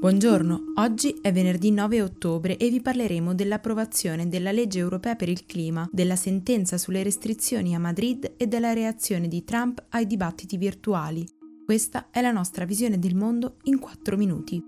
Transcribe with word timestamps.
Buongiorno, 0.00 0.74
oggi 0.76 1.18
è 1.20 1.32
venerdì 1.32 1.72
9 1.72 2.02
ottobre 2.02 2.56
e 2.56 2.70
vi 2.70 2.80
parleremo 2.80 3.34
dell'approvazione 3.34 4.28
della 4.28 4.52
legge 4.52 4.78
europea 4.78 5.16
per 5.16 5.28
il 5.28 5.44
clima, 5.44 5.88
della 5.90 6.14
sentenza 6.14 6.78
sulle 6.78 7.02
restrizioni 7.02 7.74
a 7.74 7.80
Madrid 7.80 8.34
e 8.36 8.46
della 8.46 8.72
reazione 8.72 9.26
di 9.26 9.42
Trump 9.42 9.86
ai 9.88 10.06
dibattiti 10.06 10.56
virtuali. 10.56 11.26
Questa 11.64 12.10
è 12.12 12.20
la 12.20 12.30
nostra 12.30 12.64
visione 12.64 13.00
del 13.00 13.16
mondo 13.16 13.56
in 13.64 13.80
4 13.80 14.16
minuti. 14.16 14.62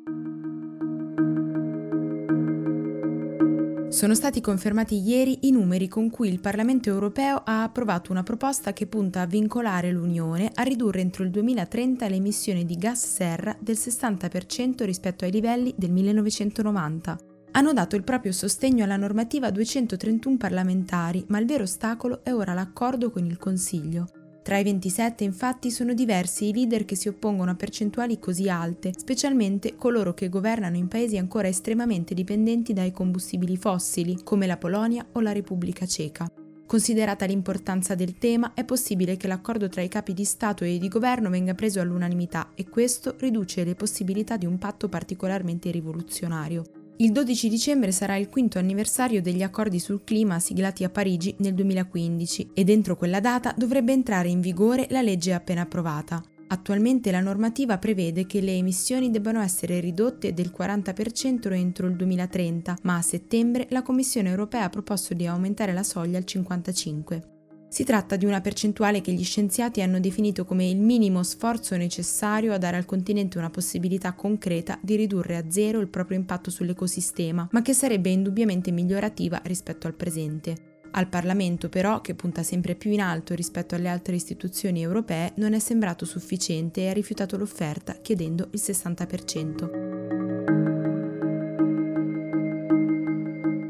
Sono 4.00 4.14
stati 4.14 4.40
confermati 4.40 4.98
ieri 4.98 5.40
i 5.42 5.50
numeri 5.50 5.86
con 5.86 6.08
cui 6.08 6.30
il 6.30 6.40
Parlamento 6.40 6.88
europeo 6.88 7.42
ha 7.44 7.64
approvato 7.64 8.12
una 8.12 8.22
proposta 8.22 8.72
che 8.72 8.86
punta 8.86 9.20
a 9.20 9.26
vincolare 9.26 9.92
l'Unione 9.92 10.50
a 10.54 10.62
ridurre 10.62 11.02
entro 11.02 11.22
il 11.22 11.28
2030 11.28 12.08
le 12.08 12.14
emissioni 12.14 12.64
di 12.64 12.78
gas 12.78 13.06
serra 13.06 13.54
del 13.60 13.76
60% 13.76 14.84
rispetto 14.84 15.26
ai 15.26 15.30
livelli 15.30 15.74
del 15.76 15.90
1990. 15.90 17.18
Hanno 17.50 17.72
dato 17.74 17.94
il 17.94 18.02
proprio 18.02 18.32
sostegno 18.32 18.84
alla 18.84 18.96
normativa 18.96 19.50
231 19.50 20.38
parlamentari, 20.38 21.22
ma 21.28 21.38
il 21.38 21.44
vero 21.44 21.64
ostacolo 21.64 22.24
è 22.24 22.32
ora 22.32 22.54
l'accordo 22.54 23.10
con 23.10 23.26
il 23.26 23.36
Consiglio. 23.36 24.19
Tra 24.42 24.56
i 24.56 24.62
27 24.62 25.22
infatti 25.22 25.70
sono 25.70 25.92
diversi 25.92 26.48
i 26.48 26.54
leader 26.54 26.84
che 26.84 26.96
si 26.96 27.08
oppongono 27.08 27.50
a 27.50 27.56
percentuali 27.56 28.18
così 28.18 28.48
alte, 28.48 28.92
specialmente 28.96 29.76
coloro 29.76 30.14
che 30.14 30.30
governano 30.30 30.76
in 30.76 30.88
paesi 30.88 31.18
ancora 31.18 31.48
estremamente 31.48 32.14
dipendenti 32.14 32.72
dai 32.72 32.90
combustibili 32.90 33.56
fossili, 33.56 34.20
come 34.24 34.46
la 34.46 34.56
Polonia 34.56 35.06
o 35.12 35.20
la 35.20 35.32
Repubblica 35.32 35.84
Ceca. 35.84 36.30
Considerata 36.66 37.26
l'importanza 37.26 37.94
del 37.94 38.16
tema, 38.16 38.54
è 38.54 38.64
possibile 38.64 39.16
che 39.16 39.26
l'accordo 39.26 39.68
tra 39.68 39.82
i 39.82 39.88
capi 39.88 40.14
di 40.14 40.24
Stato 40.24 40.64
e 40.64 40.78
di 40.78 40.88
governo 40.88 41.28
venga 41.28 41.54
preso 41.54 41.80
all'unanimità 41.80 42.52
e 42.54 42.68
questo 42.68 43.16
riduce 43.18 43.64
le 43.64 43.74
possibilità 43.74 44.36
di 44.36 44.46
un 44.46 44.56
patto 44.56 44.88
particolarmente 44.88 45.70
rivoluzionario. 45.70 46.79
Il 47.00 47.12
12 47.12 47.48
dicembre 47.48 47.92
sarà 47.92 48.16
il 48.16 48.28
quinto 48.28 48.58
anniversario 48.58 49.22
degli 49.22 49.42
accordi 49.42 49.78
sul 49.78 50.04
clima 50.04 50.38
siglati 50.38 50.84
a 50.84 50.90
Parigi 50.90 51.34
nel 51.38 51.54
2015 51.54 52.50
e 52.52 52.62
dentro 52.62 52.94
quella 52.94 53.20
data 53.20 53.54
dovrebbe 53.56 53.92
entrare 53.92 54.28
in 54.28 54.42
vigore 54.42 54.86
la 54.90 55.00
legge 55.00 55.32
appena 55.32 55.62
approvata. 55.62 56.22
Attualmente 56.48 57.10
la 57.10 57.20
normativa 57.20 57.78
prevede 57.78 58.26
che 58.26 58.42
le 58.42 58.52
emissioni 58.52 59.10
debbano 59.10 59.40
essere 59.40 59.80
ridotte 59.80 60.34
del 60.34 60.52
40% 60.54 61.50
entro 61.54 61.86
il 61.86 61.96
2030, 61.96 62.76
ma 62.82 62.96
a 62.96 63.02
settembre 63.02 63.66
la 63.70 63.80
Commissione 63.80 64.28
europea 64.28 64.64
ha 64.64 64.68
proposto 64.68 65.14
di 65.14 65.26
aumentare 65.26 65.72
la 65.72 65.82
soglia 65.82 66.18
al 66.18 66.24
55%. 66.26 67.29
Si 67.72 67.84
tratta 67.84 68.16
di 68.16 68.24
una 68.24 68.40
percentuale 68.40 69.00
che 69.00 69.12
gli 69.12 69.22
scienziati 69.22 69.80
hanno 69.80 70.00
definito 70.00 70.44
come 70.44 70.68
il 70.68 70.80
minimo 70.80 71.22
sforzo 71.22 71.76
necessario 71.76 72.52
a 72.52 72.58
dare 72.58 72.76
al 72.76 72.84
continente 72.84 73.38
una 73.38 73.48
possibilità 73.48 74.12
concreta 74.12 74.76
di 74.82 74.96
ridurre 74.96 75.36
a 75.36 75.44
zero 75.48 75.78
il 75.78 75.86
proprio 75.86 76.18
impatto 76.18 76.50
sull'ecosistema, 76.50 77.46
ma 77.52 77.62
che 77.62 77.72
sarebbe 77.72 78.10
indubbiamente 78.10 78.72
migliorativa 78.72 79.40
rispetto 79.44 79.86
al 79.86 79.94
presente. 79.94 80.56
Al 80.90 81.06
Parlamento 81.06 81.68
però, 81.68 82.00
che 82.00 82.16
punta 82.16 82.42
sempre 82.42 82.74
più 82.74 82.90
in 82.90 83.00
alto 83.00 83.36
rispetto 83.36 83.76
alle 83.76 83.88
altre 83.88 84.16
istituzioni 84.16 84.82
europee, 84.82 85.30
non 85.36 85.52
è 85.52 85.60
sembrato 85.60 86.04
sufficiente 86.04 86.80
e 86.80 86.88
ha 86.88 86.92
rifiutato 86.92 87.36
l'offerta 87.36 87.92
chiedendo 88.02 88.48
il 88.50 88.60
60%. 88.60 90.89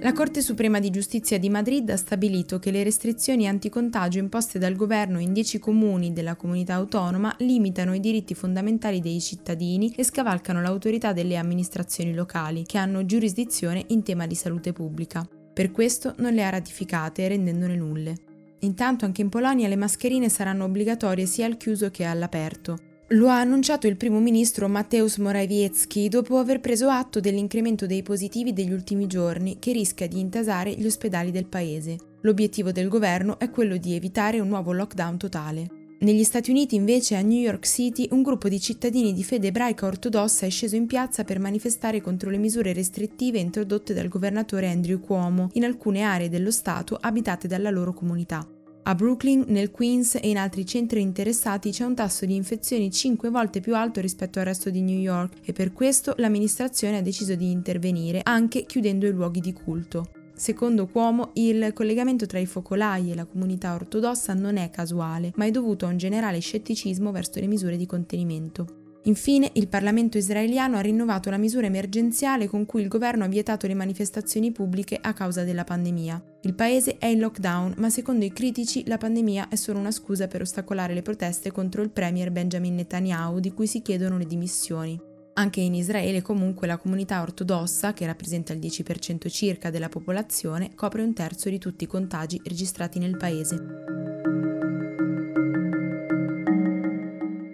La 0.03 0.15
Corte 0.15 0.41
Suprema 0.41 0.81
di 0.81 0.89
Giustizia 0.89 1.39
di 1.39 1.51
Madrid 1.51 1.91
ha 1.91 1.97
stabilito 1.99 2.59
che 2.59 2.71
le 2.71 2.83
restrizioni 2.83 3.47
anticontagio 3.47 4.19
imposte 4.19 4.59
dal 4.59 4.75
governo 4.75 5.19
in 5.19 5.35
dieci 5.35 5.59
comuni 5.59 6.15
della 6.15 6.37
comunità 6.37 6.73
autonoma 6.73 7.35
limitano 7.41 7.95
i 7.95 8.01
diritti 8.01 8.35
fondamentali 8.35 9.01
dei 9.01 9.21
cittadini 9.21 9.93
e 9.95 10.03
scavalcano 10.03 10.63
l'autorità 10.63 11.13
delle 11.13 11.37
amministrazioni 11.37 12.15
locali, 12.15 12.65
che 12.65 12.79
hanno 12.79 13.05
giurisdizione 13.05 13.85
in 13.89 14.03
tema 14.03 14.27
di 14.27 14.35
salute 14.35 14.73
pubblica. 14.73 15.29
Per 15.53 15.71
questo 15.71 16.15
non 16.17 16.33
le 16.33 16.45
ha 16.47 16.49
ratificate, 16.49 17.29
rendendone 17.29 17.77
nulle. 17.77 18.15
Intanto 18.61 19.05
anche 19.05 19.21
in 19.21 19.29
Polonia 19.29 19.69
le 19.69 19.77
mascherine 19.77 20.31
saranno 20.31 20.65
obbligatorie 20.65 21.27
sia 21.27 21.45
al 21.45 21.59
chiuso 21.59 21.91
che 21.91 22.05
all'aperto. 22.05 22.90
Lo 23.15 23.27
ha 23.29 23.41
annunciato 23.41 23.89
il 23.89 23.97
primo 23.97 24.21
ministro 24.21 24.69
Mateusz 24.69 25.17
Morawiecki 25.17 26.09
dopo 26.09 26.39
aver 26.39 26.61
preso 26.61 26.89
atto 26.89 27.19
dell'incremento 27.19 27.85
dei 27.85 28.05
positivi 28.05 28.53
degli 28.53 28.71
ultimi 28.71 29.09
giorni 29.09 29.59
che 29.59 29.73
rischia 29.73 30.07
di 30.07 30.21
intasare 30.21 30.73
gli 30.75 30.87
ospedali 30.87 31.33
del 31.33 31.47
paese. 31.47 31.97
L'obiettivo 32.21 32.71
del 32.71 32.87
governo 32.87 33.41
è 33.41 33.51
quello 33.51 33.79
di 33.79 33.97
evitare 33.97 34.39
un 34.39 34.47
nuovo 34.47 34.71
lockdown 34.73 35.19
totale. 35.19 35.67
Negli 35.99 36.23
Stati 36.23 36.51
Uniti 36.51 36.77
invece 36.77 37.17
a 37.17 37.21
New 37.21 37.41
York 37.41 37.67
City 37.67 38.07
un 38.13 38.23
gruppo 38.23 38.49
di 38.49 38.61
cittadini 38.61 39.13
di 39.13 39.25
fede 39.25 39.49
ebraica 39.49 39.87
ortodossa 39.87 40.47
è 40.47 40.51
sceso 40.51 40.77
in 40.77 40.87
piazza 40.87 41.25
per 41.25 41.41
manifestare 41.41 42.01
contro 42.01 42.31
le 42.31 42.39
misure 42.39 42.73
restrittive 42.73 43.41
introdotte 43.41 43.93
dal 43.93 44.07
governatore 44.07 44.71
Andrew 44.71 45.01
Cuomo 45.01 45.51
in 45.55 45.65
alcune 45.65 46.03
aree 46.03 46.29
dello 46.29 46.53
Stato 46.53 46.97
abitate 46.99 47.49
dalla 47.49 47.71
loro 47.71 47.93
comunità. 47.93 48.47
A 48.83 48.95
Brooklyn, 48.95 49.45
nel 49.49 49.71
Queens 49.71 50.15
e 50.15 50.29
in 50.29 50.39
altri 50.39 50.65
centri 50.65 51.01
interessati 51.03 51.71
c'è 51.71 51.85
un 51.85 51.95
tasso 51.95 52.25
di 52.25 52.35
infezioni 52.35 52.91
5 52.91 53.29
volte 53.29 53.61
più 53.61 53.77
alto 53.77 54.01
rispetto 54.01 54.39
al 54.39 54.47
resto 54.47 54.71
di 54.71 54.81
New 54.81 54.99
York 54.99 55.37
e 55.45 55.53
per 55.53 55.73
questo 55.73 56.15
l'amministrazione 56.17 56.97
ha 56.97 57.03
deciso 57.03 57.35
di 57.35 57.51
intervenire 57.51 58.21
anche 58.25 58.65
chiudendo 58.65 59.07
i 59.07 59.13
luoghi 59.13 59.41
di 59.41 59.53
culto. 59.53 60.11
Secondo 60.35 60.87
Cuomo, 60.87 61.33
il 61.35 61.73
collegamento 61.75 62.25
tra 62.25 62.39
i 62.39 62.47
focolai 62.47 63.11
e 63.11 63.15
la 63.15 63.27
comunità 63.27 63.75
ortodossa 63.75 64.33
non 64.33 64.57
è 64.57 64.71
casuale, 64.71 65.33
ma 65.37 65.45
è 65.45 65.51
dovuto 65.51 65.85
a 65.85 65.91
un 65.91 65.99
generale 65.99 66.39
scetticismo 66.39 67.13
verso 67.13 67.39
le 67.39 67.47
misure 67.47 67.77
di 67.77 67.85
contenimento. 67.85 68.80
Infine, 69.05 69.51
il 69.55 69.69
Parlamento 69.69 70.19
israeliano 70.19 70.77
ha 70.77 70.81
rinnovato 70.81 71.31
la 71.31 71.39
misura 71.39 71.67
emergenziale 71.67 72.49
con 72.49 72.67
cui 72.67 72.83
il 72.83 72.89
governo 72.89 73.25
ha 73.25 73.29
vietato 73.29 73.67
le 73.67 73.75
manifestazioni 73.75 74.53
pubbliche 74.53 74.99
a 75.01 75.15
causa 75.15 75.43
della 75.43 75.65
pandemia. 75.65 76.23
Il 76.43 76.55
paese 76.55 76.99
è 76.99 77.07
in 77.07 77.21
lockdown, 77.21 77.75
ma 77.79 77.89
secondo 77.89 78.27
i 78.27 78.33
critici 78.33 78.85
la 78.87 78.99
pandemia 78.99 79.49
è 79.49 79.57
solo 79.57 79.79
una 79.79 79.91
scusa 79.91 80.27
per 80.27 80.43
ostacolare 80.43 80.93
le 80.93 81.03
proteste 81.03 81.51
contro 81.51 81.83
il 81.83 81.91
premier 81.91 82.31
Benjamin 82.31 82.75
Netanyahu, 82.75 83.41
di 83.41 83.53
cui 83.53 83.67
si 83.67 83.81
chiedono 83.81 84.19
le 84.19 84.27
dimissioni. 84.27 85.01
Anche 85.33 85.61
in 85.61 85.75
Israele 85.75 86.21
comunque 86.21 86.67
la 86.67 86.77
comunità 86.77 87.23
ortodossa, 87.23 87.95
che 87.95 88.05
rappresenta 88.05 88.53
il 88.53 88.59
10% 88.59 89.31
circa 89.31 89.71
della 89.71 89.89
popolazione, 89.89 90.75
copre 90.75 91.03
un 91.03 91.15
terzo 91.15 91.49
di 91.49 91.59
tutti 91.59 91.85
i 91.85 91.87
contagi 91.87 92.39
registrati 92.45 92.99
nel 92.99 93.17
paese. 93.17 94.00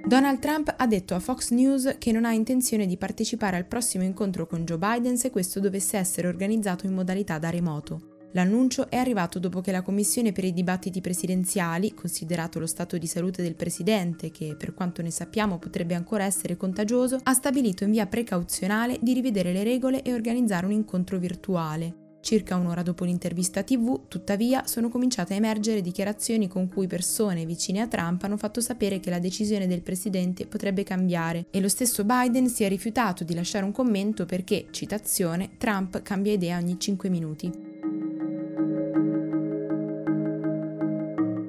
Donald 0.06 0.38
Trump 0.38 0.72
ha 0.76 0.86
detto 0.86 1.16
a 1.16 1.18
Fox 1.18 1.50
News 1.50 1.96
che 1.98 2.12
non 2.12 2.24
ha 2.24 2.32
intenzione 2.32 2.86
di 2.86 2.96
partecipare 2.96 3.56
al 3.56 3.66
prossimo 3.66 4.04
incontro 4.04 4.46
con 4.46 4.64
Joe 4.64 4.78
Biden 4.78 5.16
se 5.16 5.30
questo 5.30 5.58
dovesse 5.58 5.96
essere 5.96 6.28
organizzato 6.28 6.86
in 6.86 6.94
modalità 6.94 7.40
da 7.40 7.50
remoto. 7.50 8.28
L'annuncio 8.30 8.88
è 8.88 8.98
arrivato 8.98 9.40
dopo 9.40 9.60
che 9.60 9.72
la 9.72 9.82
Commissione 9.82 10.30
per 10.30 10.44
i 10.44 10.52
dibattiti 10.52 11.00
presidenziali, 11.00 11.92
considerato 11.92 12.60
lo 12.60 12.66
stato 12.66 12.96
di 12.98 13.06
salute 13.08 13.42
del 13.42 13.56
Presidente, 13.56 14.30
che 14.30 14.54
per 14.56 14.74
quanto 14.74 15.02
ne 15.02 15.10
sappiamo 15.10 15.58
potrebbe 15.58 15.94
ancora 15.94 16.22
essere 16.22 16.56
contagioso, 16.56 17.18
ha 17.24 17.32
stabilito 17.32 17.82
in 17.82 17.90
via 17.90 18.06
precauzionale 18.06 18.98
di 19.02 19.12
rivedere 19.12 19.52
le 19.52 19.64
regole 19.64 20.02
e 20.02 20.12
organizzare 20.12 20.66
un 20.66 20.72
incontro 20.72 21.18
virtuale. 21.18 22.05
Circa 22.26 22.56
un'ora 22.56 22.82
dopo 22.82 23.04
l'intervista 23.04 23.62
TV, 23.62 24.08
tuttavia, 24.08 24.66
sono 24.66 24.88
cominciate 24.88 25.32
a 25.32 25.36
emergere 25.36 25.80
dichiarazioni 25.80 26.48
con 26.48 26.66
cui 26.66 26.88
persone 26.88 27.46
vicine 27.46 27.80
a 27.80 27.86
Trump 27.86 28.24
hanno 28.24 28.36
fatto 28.36 28.60
sapere 28.60 28.98
che 28.98 29.10
la 29.10 29.20
decisione 29.20 29.68
del 29.68 29.80
presidente 29.80 30.44
potrebbe 30.44 30.82
cambiare 30.82 31.46
e 31.52 31.60
lo 31.60 31.68
stesso 31.68 32.02
Biden 32.02 32.48
si 32.48 32.64
è 32.64 32.68
rifiutato 32.68 33.22
di 33.22 33.32
lasciare 33.32 33.64
un 33.64 33.70
commento 33.70 34.26
perché, 34.26 34.66
citazione, 34.72 35.50
Trump 35.56 36.02
cambia 36.02 36.32
idea 36.32 36.58
ogni 36.58 36.80
5 36.80 37.08
minuti. 37.08 37.48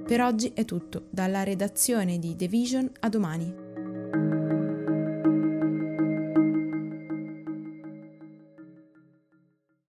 Per 0.06 0.22
oggi 0.22 0.52
è 0.54 0.64
tutto, 0.64 1.08
dalla 1.10 1.42
redazione 1.42 2.20
di 2.20 2.36
The 2.36 2.48
Vision 2.48 2.88
a 3.00 3.10
domani. 3.10 3.67